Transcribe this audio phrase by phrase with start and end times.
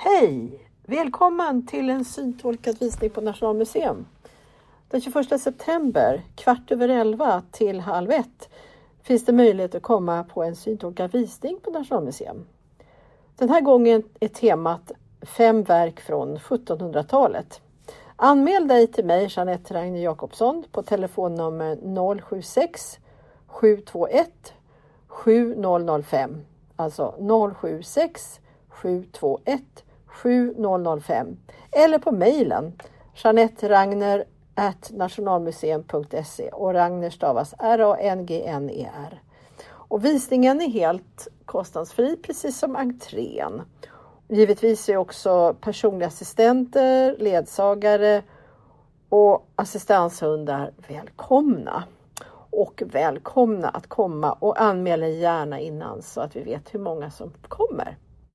[0.00, 0.64] Hej!
[0.86, 4.06] Välkommen till en syntolkad visning på Nationalmuseum.
[4.88, 8.48] Den 21 september, kvart över elva till halv ett,
[9.02, 12.46] finns det möjlighet att komma på en syntolkad visning på Nationalmuseum.
[13.36, 14.92] Den här gången är temat
[15.22, 17.60] fem verk från 1700-talet.
[18.16, 22.98] Anmäl dig till mig, Jeanette Ragne Jakobsson, på telefonnummer 076
[23.46, 24.52] 721
[25.06, 26.44] 7005.
[26.76, 27.14] Alltså
[27.60, 29.84] 076 721
[30.22, 31.36] 7005
[31.72, 32.72] eller på mejlen
[34.90, 39.22] nationalmuseum.se och Ragner stavas R-A-N-G-N-E-R.
[39.70, 43.62] Och visningen är helt kostnadsfri precis som entrén.
[44.28, 48.22] Givetvis är också personliga assistenter, ledsagare
[49.08, 51.84] och assistanshundar välkomna.
[52.50, 57.32] Och välkomna att komma och anmäl gärna innan så att vi vet hur många som
[57.48, 57.96] kommer.